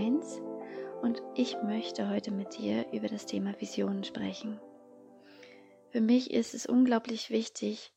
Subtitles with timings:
[0.00, 0.40] 1
[1.02, 4.58] und ich möchte heute mit dir über das Thema Visionen sprechen.
[5.90, 7.92] Für mich ist es unglaublich wichtig,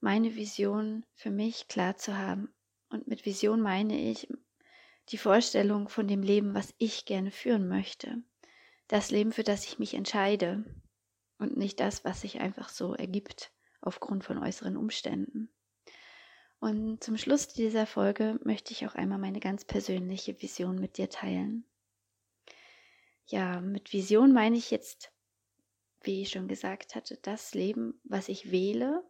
[0.00, 2.48] meine Vision für mich klar zu haben.
[2.88, 4.26] Und mit Vision meine ich
[5.10, 8.22] die Vorstellung von dem Leben, was ich gerne führen möchte.
[8.88, 10.64] Das Leben, für das ich mich entscheide
[11.38, 15.50] und nicht das, was sich einfach so ergibt aufgrund von äußeren Umständen.
[16.64, 21.10] Und zum Schluss dieser Folge möchte ich auch einmal meine ganz persönliche Vision mit dir
[21.10, 21.66] teilen.
[23.26, 25.12] Ja, mit Vision meine ich jetzt,
[26.00, 29.04] wie ich schon gesagt hatte, das Leben, was ich wähle,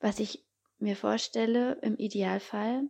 [0.00, 0.44] was ich
[0.80, 2.88] mir vorstelle im Idealfall.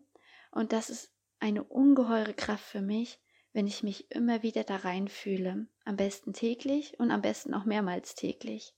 [0.51, 3.21] Und das ist eine ungeheure Kraft für mich,
[3.53, 5.67] wenn ich mich immer wieder da reinfühle.
[5.85, 8.73] Am besten täglich und am besten auch mehrmals täglich.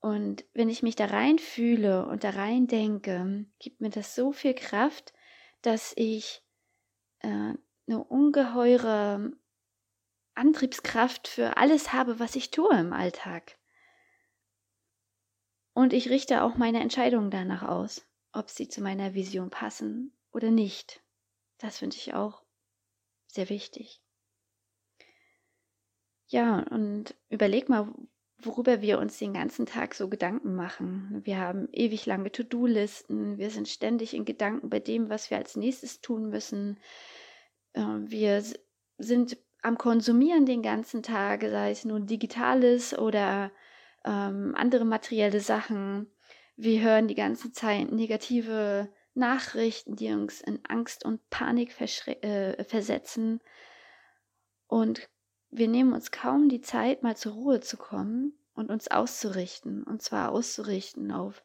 [0.00, 4.54] Und wenn ich mich da reinfühle und da rein denke, gibt mir das so viel
[4.54, 5.12] Kraft,
[5.62, 6.44] dass ich
[7.20, 7.54] äh,
[7.86, 9.32] eine ungeheure
[10.34, 13.58] Antriebskraft für alles habe, was ich tue im Alltag.
[15.74, 20.50] Und ich richte auch meine Entscheidungen danach aus, ob sie zu meiner Vision passen oder
[20.50, 21.02] nicht.
[21.58, 22.42] Das finde ich auch
[23.26, 24.00] sehr wichtig.
[26.28, 27.92] Ja, und überleg mal,
[28.40, 31.20] worüber wir uns den ganzen Tag so Gedanken machen.
[31.24, 35.56] Wir haben ewig lange To-Do-Listen, wir sind ständig in Gedanken bei dem, was wir als
[35.56, 36.78] nächstes tun müssen.
[37.72, 38.42] Äh, wir
[38.98, 43.50] sind am Konsumieren den ganzen Tag, sei es nun digitales oder
[44.04, 46.10] ähm, andere materielle Sachen.
[46.56, 53.40] Wir hören die ganze Zeit negative Nachrichten, die uns in Angst und Panik äh, versetzen.
[54.68, 55.08] Und
[55.50, 59.82] wir nehmen uns kaum die Zeit, mal zur Ruhe zu kommen und uns auszurichten.
[59.82, 61.42] Und zwar auszurichten auf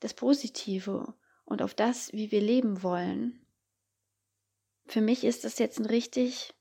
[0.00, 3.46] das Positive und auf das, wie wir leben wollen.
[4.86, 6.54] Für mich ist das jetzt ein richtig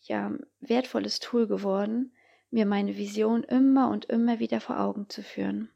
[0.00, 2.12] ja, wertvolles Tool geworden,
[2.50, 5.70] mir meine Vision immer und immer wieder vor Augen zu führen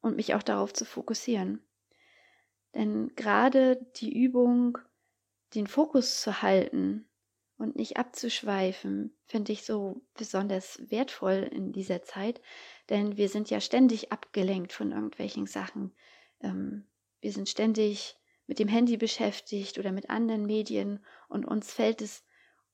[0.00, 1.62] und mich auch darauf zu fokussieren.
[2.74, 4.78] Denn gerade die Übung,
[5.54, 7.08] den Fokus zu halten
[7.56, 12.40] und nicht abzuschweifen, finde ich so besonders wertvoll in dieser Zeit,
[12.90, 15.94] denn wir sind ja ständig abgelenkt von irgendwelchen Sachen.
[16.40, 16.86] Ähm,
[17.20, 18.16] wir sind ständig
[18.46, 22.24] mit dem Handy beschäftigt oder mit anderen Medien und uns fällt es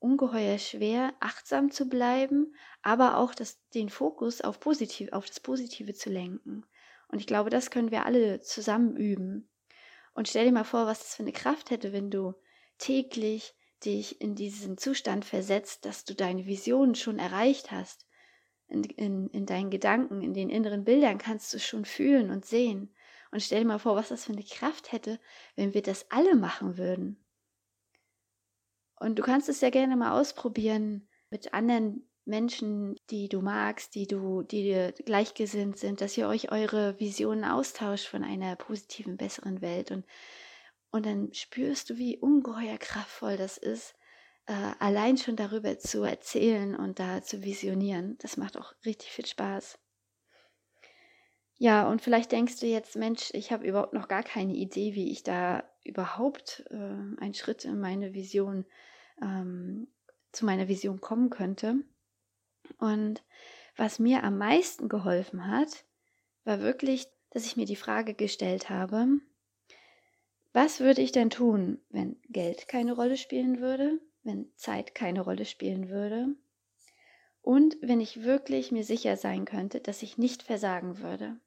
[0.01, 5.95] ungeheuer schwer, achtsam zu bleiben, aber auch das, den Fokus auf, positiv, auf das Positive
[5.95, 6.65] zu lenken.
[7.09, 9.49] Und ich glaube, das können wir alle zusammen üben.
[10.15, 12.35] Und stell dir mal vor, was das für eine Kraft hätte, wenn du
[12.79, 13.55] täglich
[13.85, 18.07] dich in diesen Zustand versetzt, dass du deine Vision schon erreicht hast.
[18.69, 22.95] In, in, in deinen Gedanken, in den inneren Bildern kannst du schon fühlen und sehen.
[23.33, 25.19] Und stell dir mal vor, was das für eine Kraft hätte,
[25.57, 27.25] wenn wir das alle machen würden.
[28.97, 34.07] Und du kannst es ja gerne mal ausprobieren mit anderen Menschen, die du magst, die
[34.07, 39.63] du, die dir gleichgesinnt sind, dass ihr euch eure Visionen austauscht von einer positiven, besseren
[39.63, 39.91] Welt.
[39.91, 40.05] Und,
[40.91, 43.95] und dann spürst du, wie ungeheuer kraftvoll das ist,
[44.47, 48.19] äh, allein schon darüber zu erzählen und da zu visionieren.
[48.19, 49.79] Das macht auch richtig viel Spaß.
[51.59, 55.13] Ja, und vielleicht denkst du jetzt, Mensch, ich habe überhaupt noch gar keine Idee, wie
[55.13, 58.65] ich da überhaupt äh, einen Schritt in meine Vision,
[59.21, 59.87] ähm,
[60.33, 61.77] zu meiner Vision kommen könnte.
[62.79, 63.23] Und
[63.77, 65.85] was mir am meisten geholfen hat,
[66.45, 69.21] war wirklich, dass ich mir die Frage gestellt habe,
[70.53, 75.45] was würde ich denn tun, wenn Geld keine Rolle spielen würde, wenn Zeit keine Rolle
[75.45, 76.35] spielen würde
[77.43, 81.41] und wenn ich wirklich mir sicher sein könnte, dass ich nicht versagen würde?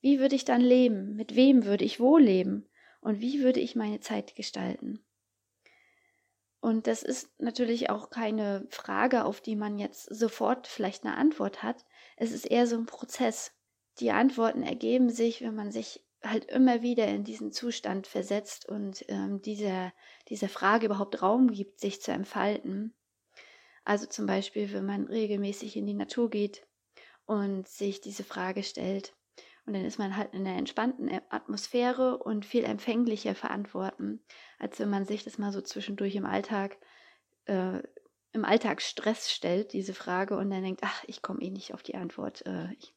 [0.00, 1.16] Wie würde ich dann leben?
[1.16, 2.68] Mit wem würde ich wohl leben?
[3.00, 5.04] Und wie würde ich meine Zeit gestalten?
[6.60, 11.62] Und das ist natürlich auch keine Frage, auf die man jetzt sofort vielleicht eine Antwort
[11.62, 11.84] hat.
[12.16, 13.52] Es ist eher so ein Prozess.
[14.00, 19.04] Die Antworten ergeben sich, wenn man sich halt immer wieder in diesen Zustand versetzt und
[19.08, 19.92] ähm, dieser,
[20.28, 22.94] dieser Frage überhaupt Raum gibt, sich zu entfalten.
[23.84, 26.66] Also zum Beispiel, wenn man regelmäßig in die Natur geht
[27.24, 29.14] und sich diese Frage stellt,
[29.66, 34.24] und dann ist man halt in einer entspannten Atmosphäre und viel empfänglicher für Antworten,
[34.60, 36.78] als wenn man sich das mal so zwischendurch im Alltag,
[37.46, 37.82] äh,
[38.32, 41.96] im Alltagsstress stellt, diese Frage, und dann denkt, ach, ich komme eh nicht auf die
[41.96, 42.94] Antwort, äh, ich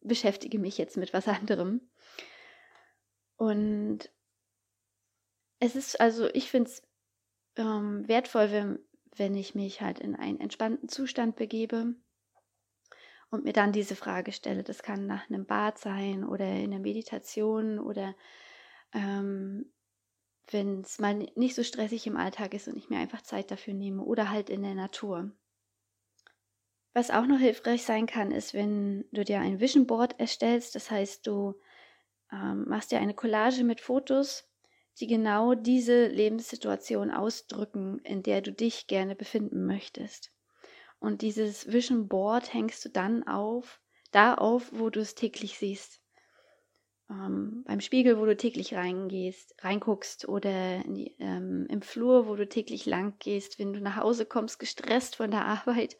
[0.00, 1.89] beschäftige mich jetzt mit was anderem.
[3.40, 4.10] Und
[5.60, 6.82] es ist, also ich finde es
[7.56, 8.78] ähm, wertvoll, wenn,
[9.16, 11.94] wenn ich mich halt in einen entspannten Zustand begebe
[13.30, 14.62] und mir dann diese Frage stelle.
[14.62, 18.14] Das kann nach einem Bad sein oder in der Meditation oder
[18.92, 19.72] ähm,
[20.50, 23.72] wenn es mal nicht so stressig im Alltag ist und ich mir einfach Zeit dafür
[23.72, 25.30] nehme oder halt in der Natur.
[26.92, 30.74] Was auch noch hilfreich sein kann, ist, wenn du dir ein Vision Board erstellst.
[30.74, 31.54] Das heißt, du
[32.32, 34.44] ähm, machst dir eine Collage mit Fotos,
[34.98, 40.32] die genau diese Lebenssituation ausdrücken, in der du dich gerne befinden möchtest.
[40.98, 43.80] Und dieses Vision Board hängst du dann auf,
[44.10, 45.99] da auf, wo du es täglich siehst
[47.10, 52.48] ähm, beim Spiegel, wo du täglich reingehst, reinguckst oder die, ähm, im Flur, wo du
[52.48, 55.96] täglich lang gehst, wenn du nach Hause kommst, gestresst von der Arbeit.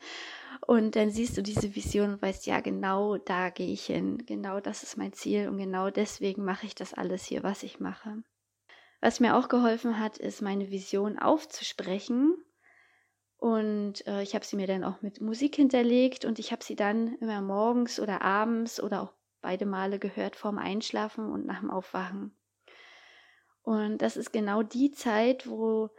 [0.66, 4.60] Und dann siehst du diese Vision und weißt, ja, genau da gehe ich hin, genau
[4.60, 8.22] das ist mein Ziel und genau deswegen mache ich das alles hier, was ich mache.
[9.00, 12.36] Was mir auch geholfen hat, ist meine Vision aufzusprechen.
[13.38, 16.76] Und äh, ich habe sie mir dann auch mit Musik hinterlegt und ich habe sie
[16.76, 21.70] dann immer morgens oder abends oder auch beide Male gehört vorm Einschlafen und nach dem
[21.70, 22.34] Aufwachen.
[23.62, 25.90] Und das ist genau die Zeit, wo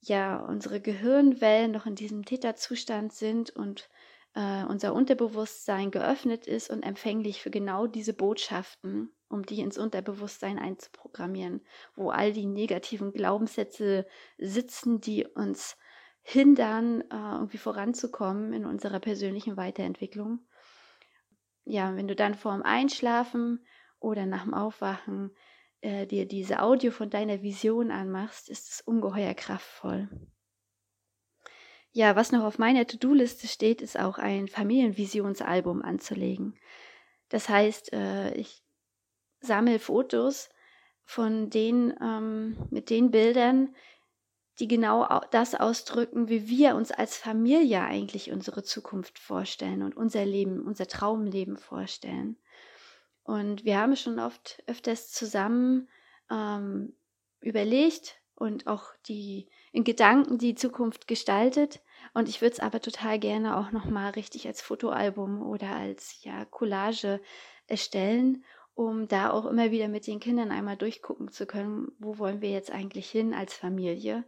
[0.00, 3.88] ja unsere Gehirnwellen noch in diesem Täterzustand sind und
[4.34, 10.58] äh, unser Unterbewusstsein geöffnet ist und empfänglich für genau diese Botschaften, um die ins Unterbewusstsein
[10.58, 11.60] einzuprogrammieren,
[11.94, 14.06] wo all die negativen Glaubenssätze
[14.38, 15.76] sitzen, die uns
[16.22, 20.40] hindern, äh, irgendwie voranzukommen in unserer persönlichen Weiterentwicklung
[21.64, 23.64] ja, wenn du dann vorm Einschlafen
[24.00, 25.34] oder nach dem Aufwachen
[25.80, 30.08] äh, dir diese Audio von deiner Vision anmachst, ist es ungeheuer kraftvoll.
[31.92, 36.58] Ja, was noch auf meiner To-Do-Liste steht, ist auch ein Familienvisionsalbum anzulegen.
[37.28, 38.62] Das heißt, äh, ich
[39.40, 40.48] sammle Fotos
[41.04, 43.74] von den, ähm, mit den Bildern,
[44.58, 50.24] die genau das ausdrücken, wie wir uns als Familie eigentlich unsere Zukunft vorstellen und unser
[50.24, 52.36] Leben, unser Traumleben vorstellen.
[53.24, 55.88] Und wir haben schon oft öfters zusammen
[56.30, 56.94] ähm,
[57.40, 61.80] überlegt und auch die in Gedanken die Zukunft gestaltet.
[62.14, 66.44] Und ich würde es aber total gerne auch nochmal richtig als Fotoalbum oder als ja,
[66.44, 67.20] Collage
[67.68, 72.40] erstellen, um da auch immer wieder mit den Kindern einmal durchgucken zu können, wo wollen
[72.40, 74.24] wir jetzt eigentlich hin als Familie.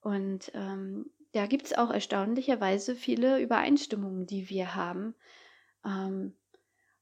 [0.00, 5.14] Und ähm, da gibt es auch erstaunlicherweise viele Übereinstimmungen, die wir haben.
[5.84, 6.34] Ähm,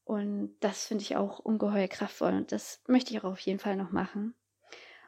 [0.04, 3.76] und das finde ich auch ungeheuer kraftvoll und das möchte ich auch auf jeden Fall
[3.76, 4.34] noch machen.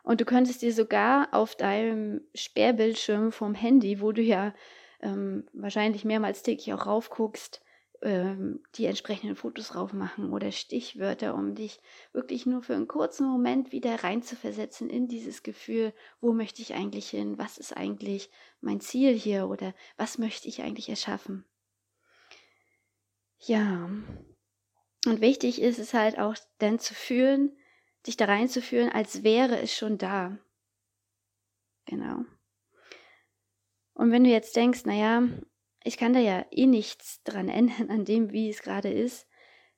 [0.03, 4.55] Und du könntest dir sogar auf deinem Sperrbildschirm vom Handy, wo du ja
[5.01, 7.61] ähm, wahrscheinlich mehrmals täglich auch raufguckst,
[8.03, 11.81] ähm, die entsprechenden Fotos drauf machen oder Stichwörter, um dich
[12.13, 17.11] wirklich nur für einen kurzen Moment wieder reinzuversetzen in dieses Gefühl, wo möchte ich eigentlich
[17.11, 21.45] hin, was ist eigentlich mein Ziel hier oder was möchte ich eigentlich erschaffen.
[23.39, 23.89] Ja,
[25.07, 27.57] und wichtig ist es halt auch dann zu fühlen,
[28.07, 30.39] dich da reinzufühlen, als wäre es schon da.
[31.87, 32.25] Genau.
[33.95, 35.23] Und wenn du jetzt denkst, naja,
[35.87, 39.27] ich kann da ja eh nichts dran ändern an dem, wie es gerade ist,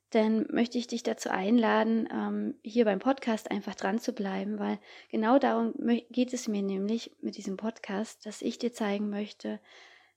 [0.09, 4.79] dann möchte ich dich dazu einladen, ähm, hier beim Podcast einfach dran zu bleiben, weil
[5.09, 5.73] genau darum
[6.09, 9.59] geht es mir nämlich mit diesem Podcast, dass ich dir zeigen möchte,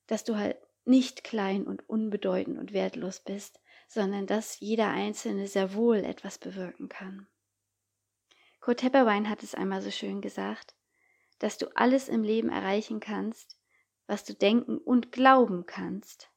[0.07, 5.75] dass du halt nicht klein und unbedeutend und wertlos bist, sondern dass jeder Einzelne sehr
[5.75, 7.27] wohl etwas bewirken kann.
[8.61, 10.75] Kurt Tepperwein hat es einmal so schön gesagt,
[11.39, 13.59] dass du alles im Leben erreichen kannst,
[14.07, 16.31] was du denken und glauben kannst.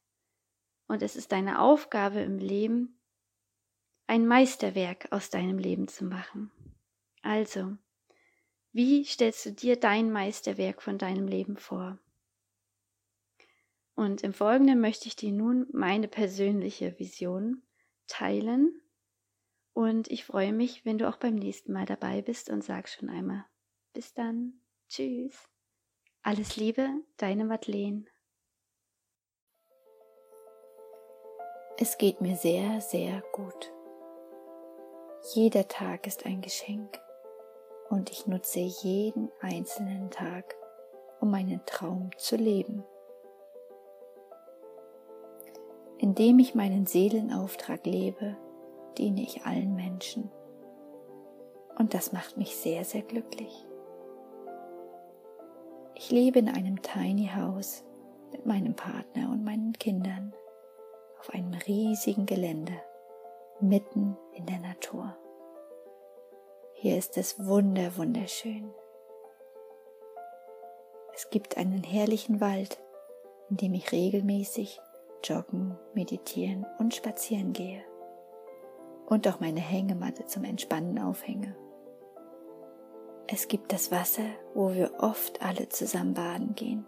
[0.86, 3.00] Und es ist deine Aufgabe im Leben,
[4.06, 6.50] ein Meisterwerk aus deinem Leben zu machen.
[7.22, 7.76] Also,
[8.72, 11.98] wie stellst du dir dein Meisterwerk von deinem Leben vor?
[13.94, 17.62] Und im Folgenden möchte ich dir nun meine persönliche Vision
[18.06, 18.80] teilen.
[19.72, 23.08] Und ich freue mich, wenn du auch beim nächsten Mal dabei bist und sag schon
[23.08, 23.46] einmal,
[23.94, 25.48] bis dann, tschüss.
[26.28, 28.04] Alles Liebe, deine Madeleine.
[31.78, 33.72] Es geht mir sehr, sehr gut.
[35.34, 36.98] Jeder Tag ist ein Geschenk
[37.90, 40.56] und ich nutze jeden einzelnen Tag,
[41.20, 42.82] um meinen Traum zu leben.
[45.98, 48.36] Indem ich meinen Seelenauftrag lebe,
[48.98, 50.28] diene ich allen Menschen.
[51.78, 53.64] Und das macht mich sehr, sehr glücklich.
[55.98, 57.82] Ich lebe in einem Tiny House
[58.30, 60.34] mit meinem Partner und meinen Kindern
[61.18, 62.74] auf einem riesigen Gelände
[63.60, 65.16] mitten in der Natur.
[66.74, 68.70] Hier ist es wunder wunderschön.
[71.14, 72.78] Es gibt einen herrlichen Wald,
[73.48, 74.78] in dem ich regelmäßig
[75.24, 77.80] joggen, meditieren und spazieren gehe.
[79.06, 81.56] Und auch meine Hängematte zum Entspannen aufhänge.
[83.28, 84.22] Es gibt das Wasser,
[84.54, 86.86] wo wir oft alle zusammen baden gehen,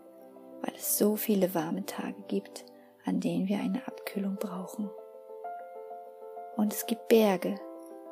[0.63, 2.65] weil es so viele warme Tage gibt,
[3.05, 4.89] an denen wir eine Abkühlung brauchen.
[6.57, 7.57] Und es gibt Berge,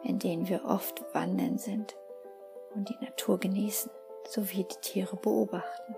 [0.03, 1.97] in denen wir oft wandern sind
[2.75, 3.93] und die Natur genießen
[4.29, 5.95] sowie die Tiere beobachten.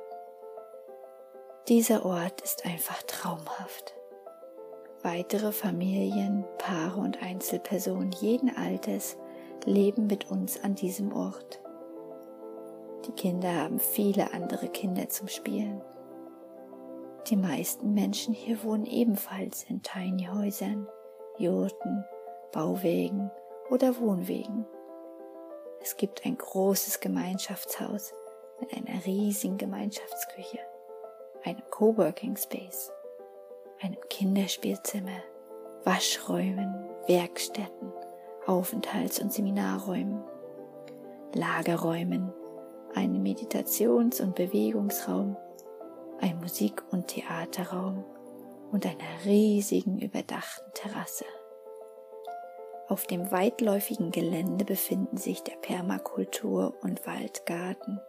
[1.68, 3.94] Dieser Ort ist einfach traumhaft.
[5.02, 9.16] Weitere Familien, Paare und Einzelpersonen jeden Alters
[9.64, 11.60] leben mit uns an diesem Ort.
[13.08, 15.80] Die Kinder haben viele andere Kinder zum Spielen.
[17.26, 20.86] Die meisten Menschen hier wohnen ebenfalls in Tiny Häusern,
[21.38, 22.04] Jurten,
[22.52, 23.30] Bauwegen
[23.70, 24.66] oder Wohnwegen.
[25.80, 28.12] Es gibt ein großes Gemeinschaftshaus
[28.60, 30.58] mit einer riesigen Gemeinschaftsküche,
[31.44, 32.92] einem Coworking Space,
[33.80, 35.22] einem Kinderspielzimmer,
[35.84, 37.90] Waschräumen, Werkstätten,
[38.46, 40.22] Aufenthalts- und Seminarräumen,
[41.32, 42.34] Lagerräumen,
[42.94, 45.36] einem Meditations- und Bewegungsraum,
[46.20, 48.04] ein Musik- und Theaterraum
[48.72, 51.24] und einer riesigen überdachten Terrasse.
[52.88, 58.00] Auf dem weitläufigen Gelände befinden sich der Permakultur- und Waldgarten,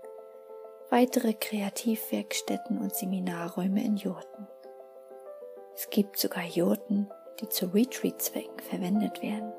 [0.90, 4.48] weitere Kreativwerkstätten und Seminarräume in Jurten.
[5.76, 7.10] Es gibt sogar Jurten,
[7.40, 9.54] die zu Retreat-Zwecken verwendet werden.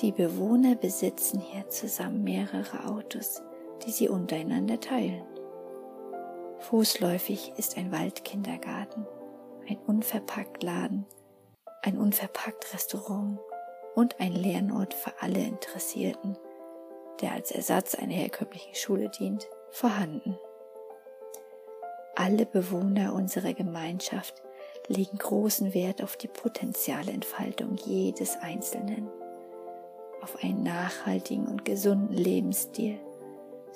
[0.00, 3.42] Die Bewohner besitzen hier zusammen mehrere Autos,
[3.84, 5.24] die sie untereinander teilen.
[6.60, 9.06] Fußläufig ist ein Waldkindergarten,
[9.68, 11.06] ein Unverpacktladen,
[11.82, 13.38] ein Unverpackt-Restaurant
[13.94, 16.36] und ein Lernort für alle Interessierten,
[17.20, 20.38] der als Ersatz einer herkömmlichen Schule dient, vorhanden.
[22.14, 24.42] Alle Bewohner unserer Gemeinschaft
[24.88, 29.08] legen großen Wert auf die potenziale Entfaltung jedes Einzelnen,
[30.22, 32.98] auf einen nachhaltigen und gesunden Lebensstil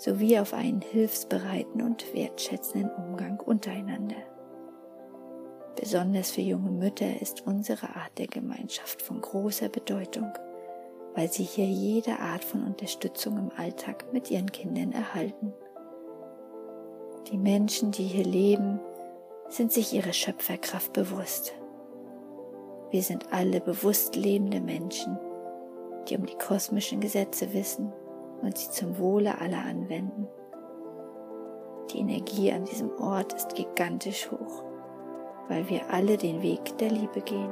[0.00, 4.16] sowie auf einen hilfsbereiten und wertschätzenden Umgang untereinander.
[5.78, 10.32] Besonders für junge Mütter ist unsere Art der Gemeinschaft von großer Bedeutung,
[11.14, 15.52] weil sie hier jede Art von Unterstützung im Alltag mit ihren Kindern erhalten.
[17.30, 18.80] Die Menschen, die hier leben,
[19.50, 21.52] sind sich ihrer Schöpferkraft bewusst.
[22.90, 25.18] Wir sind alle bewusst lebende Menschen,
[26.08, 27.92] die um die kosmischen Gesetze wissen
[28.42, 30.28] und sie zum Wohle aller anwenden.
[31.92, 34.70] Die Energie an diesem Ort ist gigantisch hoch
[35.50, 37.50] weil wir alle den Weg der Liebe gehen.